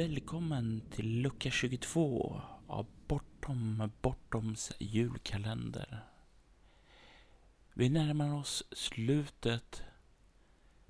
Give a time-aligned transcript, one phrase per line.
[0.00, 6.04] Välkommen till lucka 22 av Bortom Bortoms julkalender.
[7.74, 9.82] Vi närmar oss slutet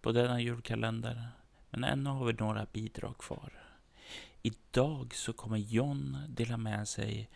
[0.00, 1.28] på denna julkalender,
[1.70, 3.52] men ännu har vi några bidrag kvar.
[4.42, 7.30] Idag så kommer John dela med sig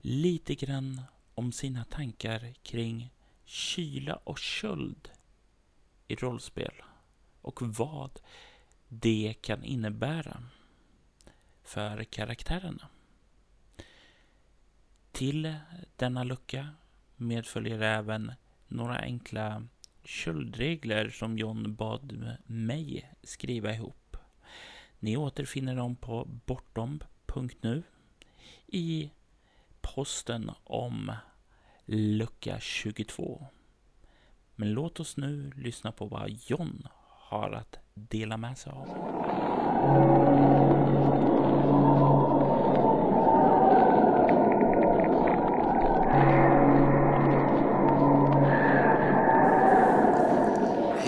[0.00, 1.02] lite grann
[1.34, 3.10] om sina tankar kring
[3.44, 5.08] kyla och köld
[6.08, 6.74] i rollspel
[7.42, 8.20] och vad
[8.88, 10.42] det kan innebära
[11.66, 12.88] för karaktärerna.
[15.12, 15.54] Till
[15.96, 16.68] denna lucka
[17.16, 18.32] medföljer även
[18.68, 19.66] några enkla
[20.04, 24.16] köldregler som John bad mig skriva ihop.
[24.98, 27.82] Ni återfinner dem på bortom.nu
[28.66, 29.10] i
[29.80, 31.12] posten om
[31.84, 33.46] lucka 22.
[34.54, 40.55] Men låt oss nu lyssna på vad John har att dela med sig av.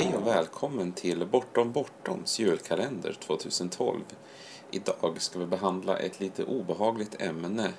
[0.08, 4.00] Hej och välkommen till Bortom Bortoms julkalender 2012.
[4.70, 7.72] Idag ska vi behandla ett lite obehagligt ämne,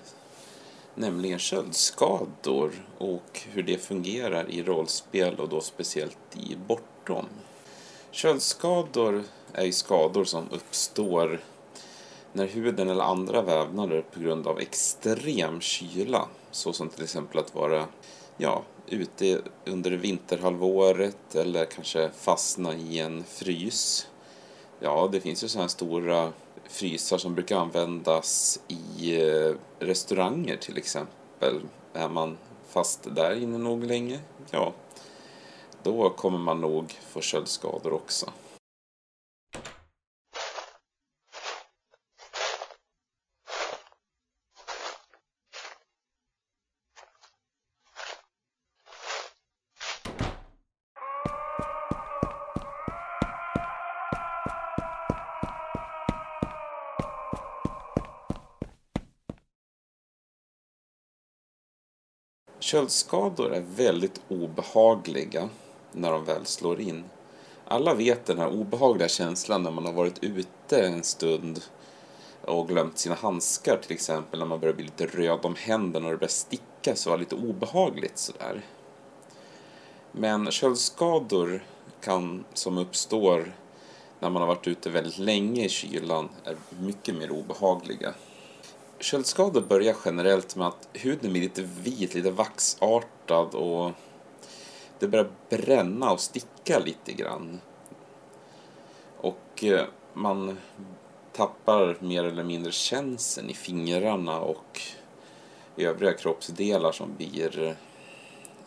[0.96, 7.26] nämligen köldskador och hur det fungerar i rollspel och då speciellt i Bortom.
[8.12, 11.40] Köldskador är ju skador som uppstår
[12.34, 17.86] när huden eller andra vävnader på grund av extrem kyla, såsom till exempel att vara
[18.42, 24.08] ja, ute under vinterhalvåret eller kanske fastna i en frys.
[24.80, 26.34] Ja, det finns ju sådana här stora
[26.70, 31.62] frysar som brukar användas i eh, restauranger till exempel.
[31.94, 32.38] Är man
[32.70, 34.20] fast där inne nog länge,
[34.52, 34.74] ja,
[35.84, 38.30] då kommer man nog få köldskador också.
[62.60, 65.50] Köldskador är väldigt obehagliga
[65.92, 67.04] när de väl slår in.
[67.66, 71.62] Alla vet den här obehagliga känslan när man har varit ute en stund
[72.42, 76.12] och glömt sina handskar till exempel när man börjar bli lite röd om händerna och
[76.12, 78.62] det börjar sticka så var lite obehagligt sådär.
[80.12, 81.64] Men köldskador
[82.02, 83.54] kan, som uppstår
[84.20, 88.14] när man har varit ute väldigt länge i kylan är mycket mer obehagliga.
[89.00, 93.92] Köldskador börjar generellt med att huden blir lite vit, lite vaxartad och
[95.00, 97.62] det börjar bränna och sticka lite grann.
[99.18, 100.58] Och eh, man
[101.32, 104.82] tappar mer eller mindre känseln i fingrarna och
[105.78, 107.74] övriga kroppsdelar som blir eh,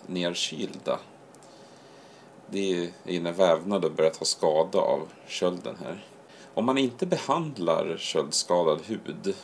[0.07, 0.99] nerkylda.
[2.47, 6.05] Det är när vävnader börjar ta skada av kölden här.
[6.55, 9.35] Om man inte behandlar köldskadad hud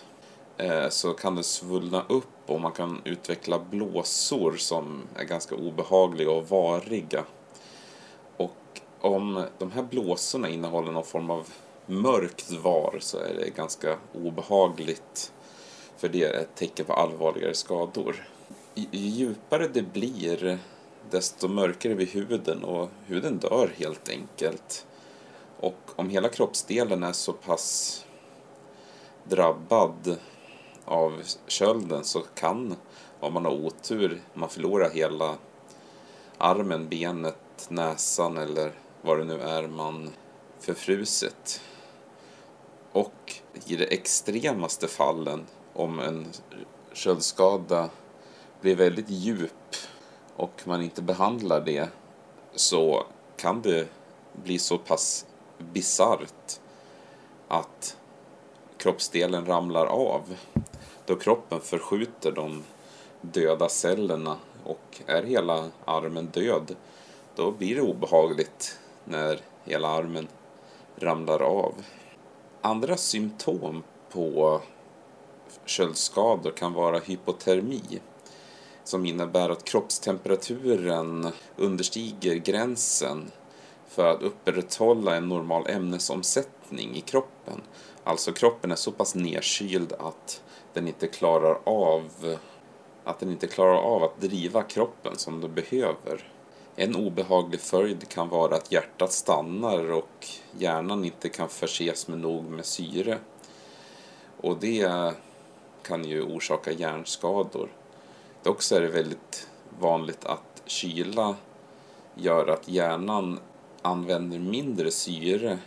[0.59, 6.31] Eh, så kan det svullna upp och man kan utveckla blåsor som är ganska obehagliga
[6.31, 7.25] och variga.
[8.37, 11.49] Och om de här blåsorna innehåller någon form av
[11.87, 15.33] mörkt var så är det ganska obehagligt
[15.97, 18.29] för det är ett tecken på allvarligare skador.
[18.75, 20.59] Ju djupare det blir
[21.11, 24.87] desto mörkare blir huden och huden dör helt enkelt.
[25.61, 28.05] Och om hela kroppsdelen är så pass
[29.25, 30.19] drabbad
[30.89, 32.77] av kölden så kan,
[33.21, 35.37] om man har otur, man förlorar hela
[36.39, 38.73] armen, benet, näsan eller
[39.03, 40.11] vad det nu är man
[40.61, 41.61] förfruset.
[42.93, 43.35] Och
[43.67, 46.27] i de extremaste fallen, om en
[46.93, 47.91] köldskada
[48.61, 49.77] blir väldigt djup
[50.37, 51.89] och man inte behandlar det
[52.55, 53.89] så kan det
[54.33, 55.27] bli så pass
[55.59, 56.61] bisarrt
[57.49, 57.97] att
[58.77, 60.37] kroppsdelen ramlar av
[61.09, 62.65] då kroppen förskjuter de
[63.21, 66.77] döda cellerna och är hela armen död
[67.37, 70.29] då blir det obehagligt när hela armen
[70.97, 71.75] ramlar av.
[72.61, 74.61] Andra symptom på
[75.65, 78.01] köldskador kan vara hypotermi
[78.85, 83.31] som innebär att kroppstemperaturen understiger gränsen
[83.89, 87.61] för att upprätthålla en normal ämnesomsättning i kroppen.
[88.05, 90.43] Alltså kroppen är så pass nedkyld att
[90.79, 92.37] den inte klarar av
[93.05, 96.33] att den inte klarar av att driva kroppen som den behöver.
[96.77, 100.27] En obehaglig följd kan vara att hjärtat stannar och
[100.59, 103.19] hjärnan inte kan förses med nog med syre.
[104.41, 105.13] Och det
[105.83, 107.69] kan ju orsaka hjärnskador.
[108.43, 109.49] Dock så är det väldigt
[109.81, 111.37] vanligt att kyla
[112.15, 113.41] gör att hjärnan
[113.83, 115.59] använder mindre syre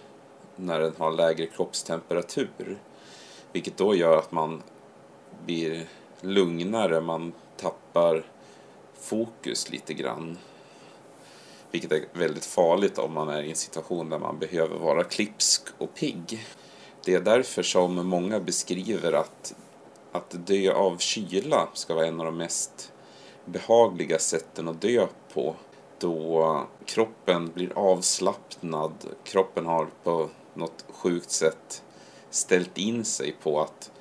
[0.55, 2.77] när den har lägre kroppstemperatur.
[3.51, 4.61] Vilket då gör att man
[5.45, 5.87] blir
[6.21, 8.25] lugnare, man tappar
[8.99, 10.37] fokus lite grann.
[11.71, 15.61] Vilket är väldigt farligt om man är i en situation där man behöver vara klipsk
[15.77, 16.45] och pigg.
[17.05, 19.53] Det är därför som många beskriver att,
[20.11, 22.91] att dö av kyla ska vara en av de mest
[23.45, 25.55] behagliga sätten att dö på.
[25.99, 28.93] Då kroppen blir avslappnad,
[29.23, 31.83] kroppen har på något sjukt sätt
[32.29, 33.91] ställt in sig på att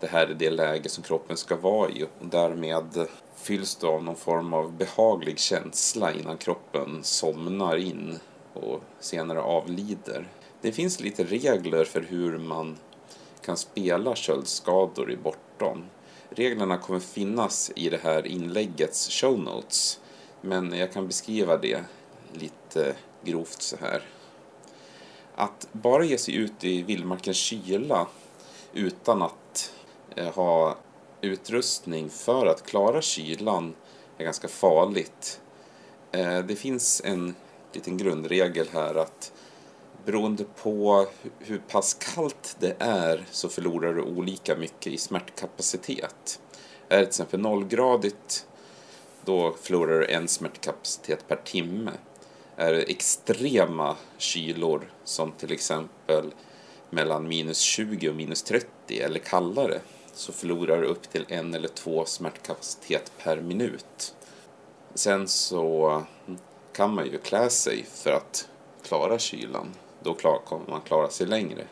[0.00, 3.06] det här är det läge som kroppen ska vara i och därmed
[3.36, 8.18] fylls du av någon form av behaglig känsla innan kroppen somnar in
[8.52, 10.28] och senare avlider.
[10.60, 12.76] Det finns lite regler för hur man
[13.40, 15.84] kan spela köldskador i Bortom.
[16.30, 20.00] Reglerna kommer finnas i det här inläggets show notes
[20.40, 21.84] men jag kan beskriva det
[22.32, 24.02] lite grovt så här.
[25.34, 28.06] Att bara ge sig ut i vildmarkens kyla
[28.72, 29.34] utan att
[30.18, 30.76] Eh, ha
[31.20, 33.74] utrustning för att klara kylan
[34.18, 35.40] är ganska farligt.
[36.12, 37.34] Eh, det finns en
[37.72, 39.32] liten grundregel här att
[40.04, 41.06] beroende på
[41.38, 46.40] hur pass kallt det är så förlorar du olika mycket i smärtkapacitet.
[46.88, 48.46] Är det till exempel nollgradigt
[49.24, 51.90] då förlorar du en smärtkapacitet per timme.
[52.56, 56.34] Är det extrema kylor som till exempel
[56.90, 59.80] mellan minus 20 och minus 30 eller kallare
[60.18, 64.14] så förlorar du upp till en eller två smärtkapacitet per minut.
[64.94, 65.86] Sen så
[66.26, 66.38] mm,
[66.72, 68.48] kan man ju klä sig för att
[68.82, 69.74] klara kylan.
[70.02, 71.64] Då kommer man klara sig längre.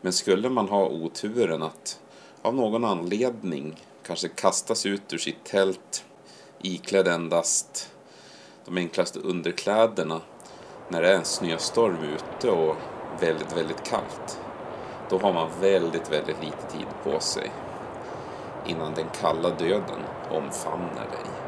[0.00, 2.00] Men skulle man ha oturen att
[2.42, 6.04] av någon anledning kanske kastas ut ur sitt tält
[6.62, 7.92] iklädd endast
[8.64, 10.20] de enklaste underkläderna
[10.88, 12.76] när det är en snöstorm ute och
[13.20, 14.40] väldigt, väldigt kallt.
[15.10, 17.50] Då har man väldigt, väldigt lite tid på sig
[18.66, 21.45] innan den kalla döden omfamnar dig.